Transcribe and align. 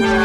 Bye. 0.00 0.23